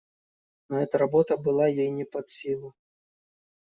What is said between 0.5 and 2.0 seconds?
Но эта работа была ей